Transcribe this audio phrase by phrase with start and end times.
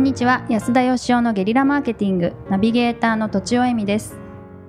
[0.00, 0.46] んにちは。
[0.48, 4.16] 安田義雄のゲリラマーケティングナビゲーターの土地尾恵美です。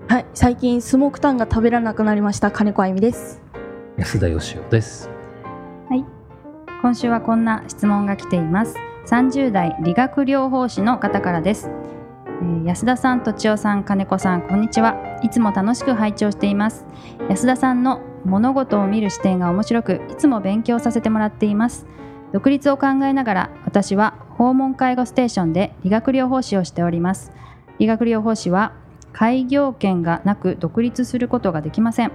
[0.10, 2.52] はい、最近スモークタンが食べられなくなりました。
[2.52, 3.42] 金子あゆみです。
[3.96, 5.10] 安田義雄です。
[5.88, 6.06] はい。
[6.82, 8.76] 今週はこんな質問が来ています。
[9.08, 11.70] 30代理学療法士の方からです、
[12.28, 14.98] えー安田さん土地尾さん金子さんこんにちは。
[15.24, 16.86] いつも楽しく拝聴しています。
[17.30, 21.88] 安田さんの物事を見る視点が面白くいつも勉強させてもらっています。
[22.34, 27.32] 独立を考えながら私は訪問介護ステーションで理学療法士をしております。
[27.80, 28.74] 理学療法士は
[29.14, 32.12] 開業権がなく独立することができません。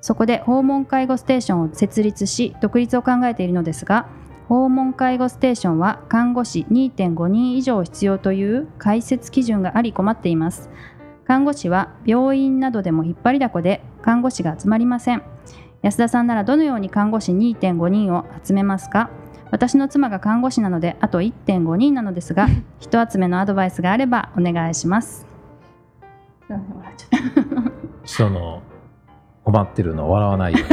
[0.00, 4.06] そこで訪問介護ステーションを設立し独立を考えているのですが
[4.48, 10.70] 訪問介護ステーションは看護師2.5人以上必要という開設基準があり困っています。
[11.24, 15.24] 看護師は病院などでも引っ張りだこで看護師が集まりません。
[15.82, 19.10] 安田さんならどのように看護師2.5人を集めますか？
[19.50, 25.26] 私の妻が看護師なのであと1.5人なのですが 人集めのアドバイスがあればお願いします
[28.04, 28.62] その
[29.44, 30.68] 困ってるのを笑わないように。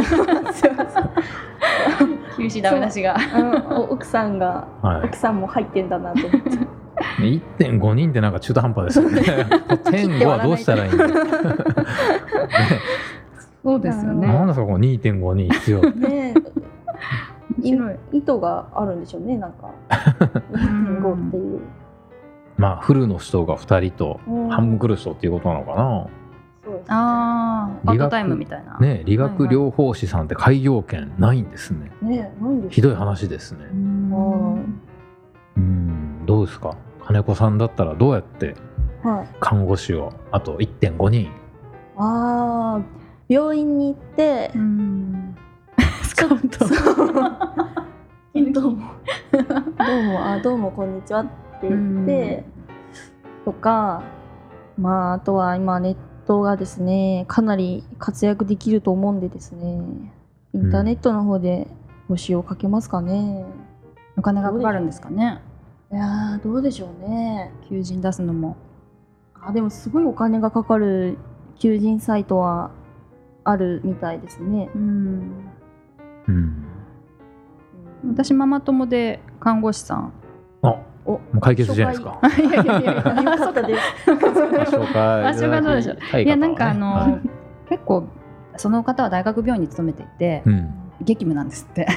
[2.38, 3.18] 厳しいダメ出しが
[3.90, 6.50] 奥さんが、は奥さんも入ってんだなと思って。
[7.26, 7.42] い。
[7.60, 9.22] 1.5人ってなんか中途半端ですよね。
[9.92, 11.08] 点5はどうしたらいいんだ。
[11.08, 11.14] ね
[13.64, 15.82] そうですよねなんですかこの2.5人必要。
[15.92, 16.34] ね
[17.62, 17.96] 白い。
[18.14, 19.70] 意図があるんでしょうね、なんか。
[20.54, 21.60] 2.5っていう。
[22.58, 24.50] まあフルの人が2人とうん。
[24.50, 26.08] 半分来る人っていうことなのかな。
[26.64, 26.86] そうですね。
[26.90, 27.94] ああパー。
[27.94, 28.78] 理学トタイムみたいな。
[28.80, 31.92] ね理学療法士さんって開業権ないんですね。
[32.02, 32.32] ね
[32.64, 33.66] でひどい話ですね。
[33.74, 34.82] うん。
[35.58, 36.26] うん。
[36.26, 36.76] どうですか？
[37.04, 38.56] 金子さんだったらどうやって
[39.04, 39.28] はい。
[39.40, 41.32] 看護師をあと1.5人。
[41.98, 42.82] ああ、
[43.28, 45.36] 病院に行ってう、ん。
[45.36, 45.51] ス
[46.22, 46.68] カウト。
[48.54, 48.92] どうも。
[49.32, 51.26] どうも、あ、どうも、こんにちはっ
[51.60, 52.46] て言って。
[53.44, 54.04] とか。
[54.78, 55.96] まあ、あとは今ネッ
[56.28, 59.82] トがですね、かなり活躍できると思うんでですね。
[60.54, 61.68] インターネットの方で
[62.08, 63.44] 募集をかけますかね。
[64.16, 65.42] お金がかかるんですかね
[65.92, 67.52] いやー、どうでしょうね。
[67.68, 68.58] 求人出すのも
[69.34, 71.18] あ、でも、すごいお金がかかる
[71.56, 72.70] 求人サイトは。
[73.44, 74.70] あるみたいですね。
[74.76, 75.52] うん
[76.28, 76.66] うん。
[78.10, 80.14] 私ママ友で看護師さん。
[80.64, 81.12] あお。
[81.12, 82.20] もう解決じゃないですか。
[82.38, 82.96] いやいやいやい
[83.26, 83.38] や。
[83.38, 84.12] そうかです。
[84.12, 85.26] 紹介。
[85.26, 85.62] あ紹介。
[85.62, 87.20] どうでしょうういやなんかあの
[87.70, 88.08] 結構
[88.58, 90.74] その方は大学病院に勤めていてうん。
[91.02, 91.88] 激務なんですって。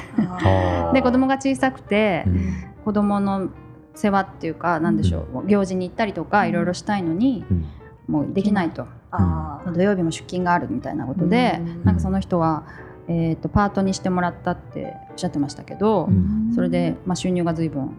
[0.93, 2.53] で子供が小さくてうん。
[2.83, 3.49] 子供の
[3.95, 5.47] 世話っていうかなんでしょう。
[5.47, 6.49] 行事に行ったりとかうん。
[6.49, 7.65] いろいろしたいのにうん。
[8.07, 8.87] もうできないと。
[9.73, 11.83] 土曜日も出勤があるみたいなことでうん。
[11.83, 12.63] なんかその人は
[13.07, 16.51] えーとパートにしてもらったっておっしゃってましたけどうん。
[16.53, 17.97] それで、まあ、収入が随分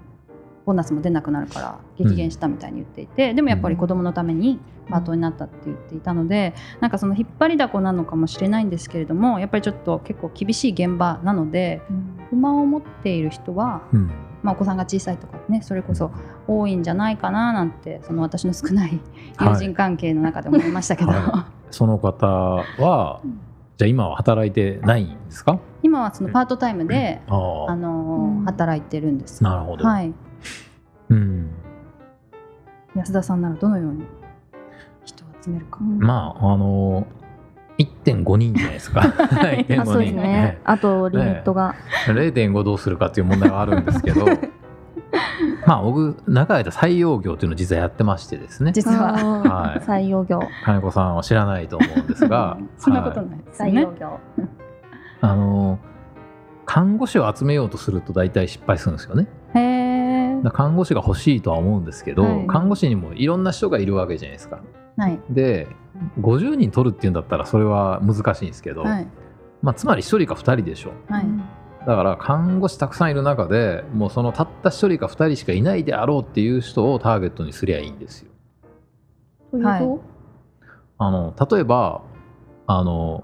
[0.65, 4.59] ボーナスも出なくなるから激減したみたいに言っていて、でもやっぱり子供のために
[4.91, 11.83] パートになったって言っていたので、なんかその引っ張りだこなのかもしれないんですけれどもやっぱりちょっと結構厳しい現場なので
[12.31, 14.11] 不満を持っている人は、うん。
[14.43, 16.13] まあ、お子さんが小さいとかねそれこそ
[16.47, 19.01] 多いんじゃないかななんてその私の少ない
[19.41, 23.41] 友人関係の中で思いましたけど、はその方はうん
[23.77, 25.59] じゃあ今は働いてないんですか？
[25.83, 27.37] 今はそのパートタイムで、あ
[27.69, 27.73] あ。
[27.73, 28.45] あのうん。
[28.45, 29.43] 働いてるんです。
[29.45, 29.85] なるほど。
[29.85, 30.13] はい、
[31.11, 31.51] うん。
[32.95, 34.05] 安田さんならどのように
[35.05, 35.81] 人を集めるか。
[35.81, 37.07] まああの
[37.79, 39.01] 1.5人じゃないですか。
[39.29, 40.59] 1.5あそうですね。
[40.65, 41.75] あとリミットが。
[42.07, 44.25] 0.5どうするかっていう問題があるんですけど
[45.67, 50.41] まあ僕長い間採用業っていうのを実はやってましてですね実ははい採用業。
[50.65, 53.73] 金子さんは知らないと思うんですが そんなことはいないですよね。
[53.73, 54.21] 採用業。
[55.21, 55.79] あの
[56.67, 60.43] 看護師を集めようとすると大体失敗するんですよねへえ。
[60.43, 64.61] だから看護師が欲しいとは思うんですけど、はい看護師にもいろんな人がいるわけじゃないですか
[64.97, 65.21] はい。
[65.31, 65.69] で
[66.21, 69.07] 50人取るっていうんだったらそれは難しいんですけど、はい。
[69.63, 71.27] まあ、つまり1人か2人でしょはい。
[71.87, 78.31] だから看護師たくさんいる中でもうそのたった1人か2人しかいないであろうっていう人をターゲットにすりゃいいんですよ。
[79.63, 80.01] はい。
[80.99, 82.03] あの例えば
[82.67, 83.23] あの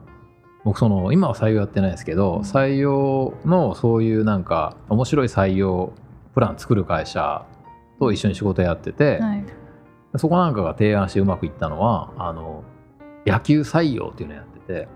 [0.64, 2.40] 僕その今は採用やってないですけど、うん。
[2.42, 5.92] 採用のそういうなんか面白い採用
[6.34, 7.44] プラン作る会社
[7.98, 9.44] と一緒に仕事やってて、はい。
[10.18, 12.62] そこなんかが提案してうまくいったのはあの
[13.26, 14.88] 野球採用っていうのをやってて、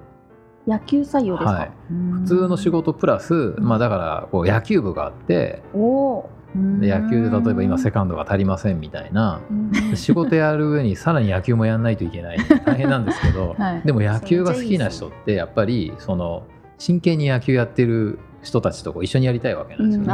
[0.66, 1.52] 野球採用ですか？
[1.52, 1.70] はい、
[2.12, 5.62] 普通の仕事プラス、まあ、だからこう野球部があって
[6.80, 9.40] で野球で例えば今セカンドが足りませんみたいな
[9.94, 12.38] 仕事やる上にさらに野球もやんないといけない。
[12.64, 13.82] 大変なんですけど、 はい。
[13.84, 16.44] でも野球が好きな人ってやっぱりその
[16.78, 20.12] 真剣に野球やってる人たちとこう一緒にやりたいわけなんですよね。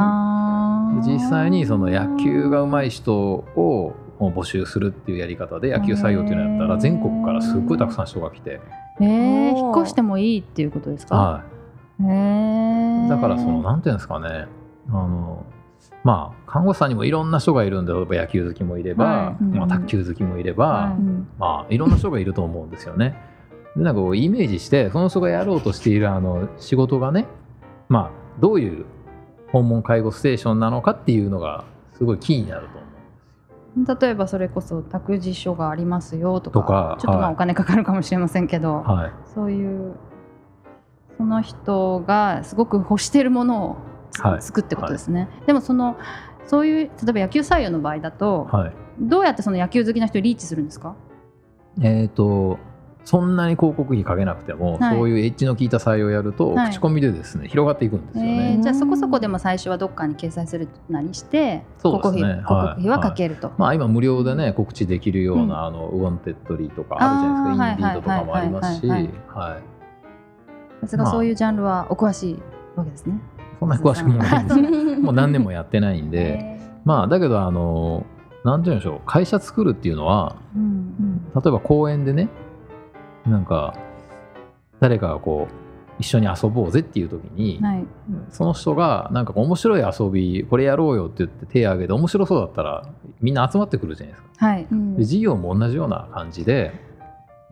[1.15, 8.61] 実際にその野球が上手い人を募集するっていうやり方で野球採用っていうのやったら全国からすっごいたくさん人が来て、
[9.03, 11.45] えー、引っ越してもいいっていうことですか、は
[12.01, 13.07] へー。
[13.07, 14.47] い、だからそのなんていうんですかね。
[14.89, 15.45] あの
[16.05, 19.45] まあ看護師さんにもいろんな人がいるんで例えば野球好きもいれば、はい。
[19.45, 20.93] まあ、卓球好きもいれば、はい。
[20.93, 23.17] うんまあいろんな人がいると思うんですよね。
[23.77, 27.27] でなんかこうイメージしてその人がやろうとしているあの仕事がね
[27.89, 28.85] まあどういう
[29.51, 31.65] 訪問介護ステーションなのかっていうのが
[31.95, 32.92] すごいキーになると思う。
[33.77, 37.33] 例えばそれこそ託児所がありますよとかちょっとまあはい。
[37.35, 39.13] お金かかるかもしれませんけど、はい。
[39.35, 39.95] そういう
[41.17, 43.77] その人がすごく欲しているものを
[44.11, 44.43] つはい。
[44.43, 45.97] 作ってことですね、でもその
[46.45, 48.73] そういう例えば野球採用の場合だと、はい。
[49.01, 50.95] どうやってその野球好きな人にリーチするんですか？
[51.81, 52.59] えー、と
[53.05, 54.97] そんなに広告費かけなくても、はい。
[54.97, 56.71] そういうエッジの効いた採用をやると、はい。
[56.71, 58.57] 口コミでですね広がっていくんですよえね。
[58.61, 62.21] ーじゃあそこそこでも最初はどっかに掲載するなりしてそうですね。
[62.21, 62.35] 広告費,、はい。
[62.39, 63.53] 広告費はかけると。
[63.59, 65.53] まあ、今無料でね告知できるような、うん。
[65.53, 68.89] あの Wantedly とかあるじゃないですか、 Indeed とかもありますし、
[70.83, 72.43] さすがそういうジャンルはお詳しい
[72.77, 73.21] わけですね。
[73.59, 74.63] そんなに詳しくもないんですけ
[74.97, 78.05] ど もう何年もやってないんで、 えまあだけどあの
[78.45, 79.01] なんて言うんでしょう。
[79.07, 81.31] 会社作るっていうのはーうん。
[81.35, 82.29] 例えば公園でね
[83.27, 83.75] なんか
[84.81, 85.63] 誰かがこう
[85.99, 87.85] 一緒に遊ぼうぜっていう時に、はい。
[88.31, 92.89] その人がなんか面白い遊びこれやろうよって言って手を挙げて面白そうだったら
[93.21, 94.47] みんな集まってくるじゃないですか。
[94.47, 94.67] はい。
[94.71, 94.97] うん。
[94.97, 96.73] で事業も同じような感じで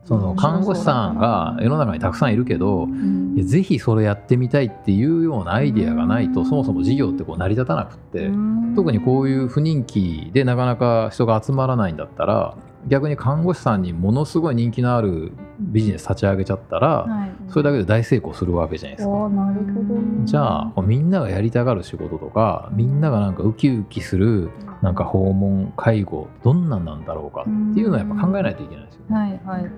[0.05, 0.37] そのうん。
[0.37, 3.37] 看護師さんが世の中にたくさんいるけどうん。
[3.47, 8.31] ぜひそれやってみたいっていうようなアイデアがないとそもそも事業ってこう成り立たなくって
[8.75, 12.57] 特にこういう不人気でなかなか人が集まらないんだったら
[12.89, 17.31] 逆に看護師さんにものすごい人気のあるビジネス立ち上げちゃったらはい。
[17.49, 19.29] それだけで大成功するわけじゃないですか。
[19.29, 20.25] なるほどね。
[20.25, 24.51] じゃあみんながやりたがる仕事とかみんながなんかウキウキする
[24.83, 27.45] なんか訪問介護どんなんなんだろうかっ
[27.75, 29.17] ていうのはやっぱ考えないといけないですよね。
[29.17, 29.71] はいはい。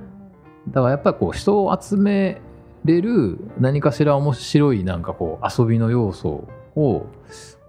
[0.69, 2.41] だからやっぱりこう人を集め
[2.85, 6.47] れる何かしら面白いなんかこう遊びの要素
[6.77, 7.07] を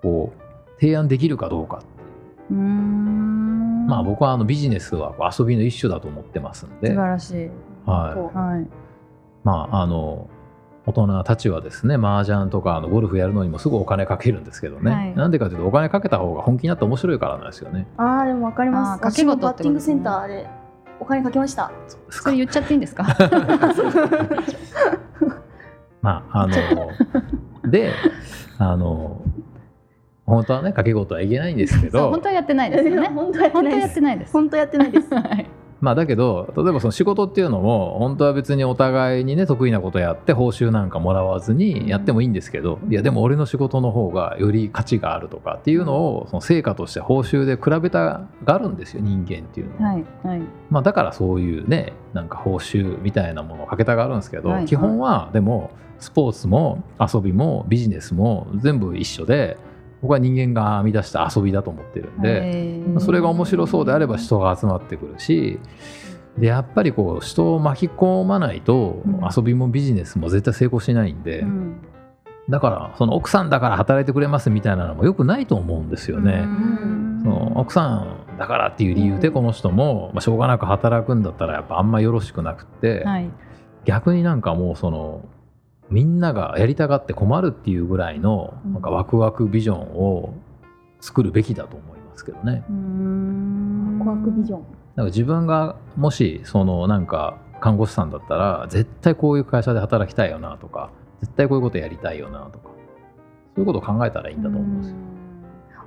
[0.01, 1.81] こう提案できるかどうか
[2.51, 7.50] うーんまあ僕はあのビジネスは遊びの一種だと思ってますん素で、晴らしい。
[7.85, 8.68] はい、はい。
[9.44, 10.30] まああの
[10.85, 15.15] 大人たちはですね麻雀とかあのゴルフやるのにもすぐお金かけるんですけどね、はい。
[15.15, 17.88] なんでかというとお金かけた方が本気になって面白いからなんですよね。
[17.97, 18.89] ああでもわかります。
[18.89, 20.47] あー掛け事バッティングセンターで
[21.00, 21.71] お金かけました。
[22.09, 23.06] それ言っちゃっていいんですか？
[26.01, 26.56] まああの
[27.69, 27.91] で
[28.57, 29.21] あの
[30.25, 32.09] 本当はね掛け事はいけないんですけど。
[32.11, 33.07] 本当はやってないですよね。
[33.09, 33.83] 本当やって本当ないです。
[33.83, 34.33] はやってないです。
[34.33, 35.13] 本当やってないです。
[35.13, 35.49] はい。
[35.83, 49.91] まあだけど例えばその仕事っていうのも本当は別にお互いにね得意なことやって報酬なんかもらわずにやってもいいんですけどいやでも俺の仕事の方がより価値があるとかっていうのをその成果として報酬で比べたがるんですよ人間っていうのは。
[49.95, 50.41] はいはい。
[50.69, 54.65] まあだからそういうねなんか報酬みたいなものをかけたがるんですけど、はい。
[54.65, 59.57] 基本はでもスポーツも遊びもビジネスも全部一緒で
[60.03, 63.00] 僕は人間が編み出した遊びだと思ってるんで。
[63.00, 65.59] それが面白そうであれば人が集まってくるし
[66.38, 69.21] でやっぱりこう人を巻き込まないとうん。
[69.35, 71.81] 遊びもビジネスも絶対成功しないんで、うん。
[72.50, 76.43] だからその奥さんだから働いてくれますみたいなのもよくないと思うんですよね。
[76.43, 77.22] うん。
[77.24, 83.29] その奥さんだからっていう理由でこの人も、まあ、しょうがなく働くんだったらやっぱあんまよろしくなくって、はい。
[83.86, 85.24] 逆になんかもうその
[85.93, 88.73] みんながやりたがって困るっていうぐらいのうん。
[88.73, 90.33] なんかワクワクビジョンを
[91.00, 92.63] 作るべきだと思いますけどね。
[94.00, 94.59] ワクワクビジョン。
[94.62, 100.89] だから自分がもしそのなんか看護師さんだったら絶対こういう会社で働きたいよなとか
[101.21, 102.69] 絶対こういうことやりたいよなとか
[103.55, 104.95] そういうことを考えたらいいんだと思うんですよ。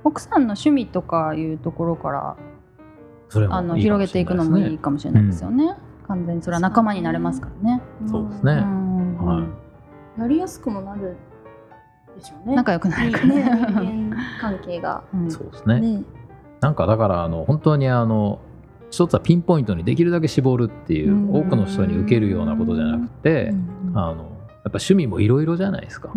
[0.05, 2.37] 奥さんの趣味とかいうところから
[3.27, 5.75] それもあの広げていくのもいいかもしれないですよね。
[6.07, 7.81] 完全にそれは仲間になれますからね。
[8.09, 8.53] そうですね。
[8.53, 9.17] うん。
[9.25, 9.66] はい
[10.17, 11.15] やりやすくもなる
[12.17, 12.55] でしょうね。
[12.55, 13.25] 仲良くなるから。
[13.25, 13.43] ねね。
[13.43, 15.03] 人間関係が。
[15.13, 15.31] うん。
[15.31, 15.79] そうですね。
[15.79, 16.03] ね。
[16.61, 18.39] なんかだからあの本当にあの
[18.89, 21.35] 一つはピンポイントにできるだけ絞るっていううん。
[21.35, 23.91] 多くの人に受けるようなことじゃなくてうん。
[23.97, 26.11] あのやっぱ趣味もいろいろじゃないですか。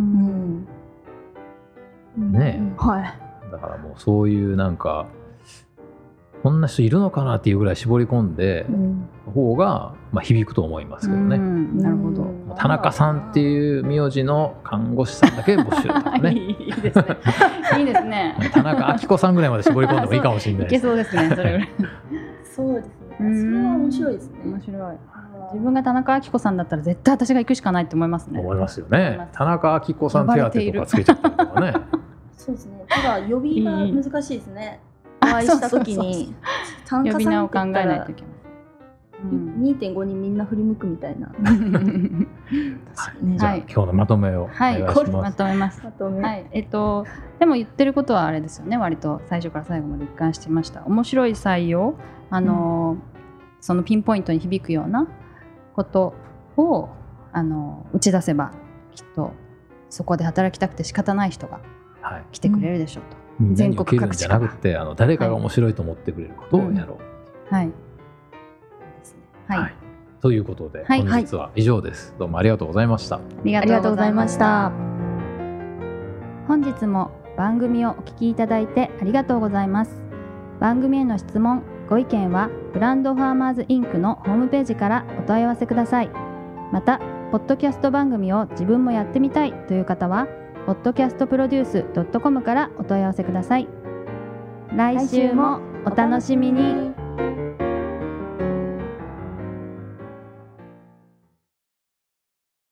[2.16, 3.50] ねはい。
[3.52, 5.07] だからもうそういうなんか
[6.42, 11.37] こんな人いるのかなっていうぐらい絞り込んでうん方がまあ響くと思いますけどね。
[11.37, 12.23] うんなるほど。
[12.23, 17.04] うん田中さんっていう名字の看護師さんだけ募集とかね いいですね。
[17.78, 18.37] いいですね。
[18.52, 20.80] 田中明子さんぐらいまで絞り込んでもいいかもしれない。
[20.80, 21.28] そうですね。
[21.28, 21.68] それぐらい。
[22.44, 24.97] そうですねそうんれは面白いですね面白い。
[25.52, 31.73] 自分が田中明子さんだったら絶対私が行くしかないって思いますね思いますよね田中明子さん手当とかつけちゃったりとかね
[32.37, 34.78] そうですねただ呼びが難しいですね
[35.30, 36.34] 会いした時に
[36.87, 38.40] 田呼び名を中さんって考えない言ったらといけない、うん
[39.22, 41.26] 2.5人みんな振り向くみたいな。
[41.37, 41.52] は
[43.22, 43.37] いね。
[43.37, 43.64] じゃあ、はい。
[43.68, 45.20] 今日のまとめをお願はいいしま。
[45.20, 45.82] ますとめます。
[45.84, 47.04] あとね、はい、えっと、
[47.38, 48.78] でも言ってることはあれですよね。
[48.78, 50.87] 割と最初から最後まで一貫していました。
[50.87, 51.96] 面白い採用。
[52.30, 52.96] あの、
[53.60, 55.06] そのピンポイントに響くような
[55.75, 56.14] こと
[56.56, 56.88] を
[57.32, 58.52] あの打ち出せば
[58.92, 59.32] きっと
[59.90, 61.60] そこで働きたくて仕方ない人が
[62.00, 66.99] はい、来てくれるでしょうと、みんなに全受国各地じゃなくてあの誰かが面白いと思ってくれることをやろ
[67.50, 67.54] う。
[67.54, 67.66] はい。
[67.66, 67.73] で
[69.02, 69.75] すねはい、はい。
[70.20, 71.02] ということで、はい。
[71.02, 72.14] 本日は以上です。
[72.18, 73.16] どうもありがとうございました。
[73.16, 74.70] ありがとうございました。
[76.47, 80.02] 本日も番組をお聞きいただいてありがとうございます。
[80.61, 86.11] 番組への質問ご意見はブランドファーマーズインクのホームページからお問い合わせください。
[86.70, 87.00] また
[87.32, 90.26] ポッドキャスト番組を自分もやってみたいという方は
[90.67, 93.69] podcastproduce.com からお問い合わせください。
[94.75, 97.00] 来週もお楽しみに。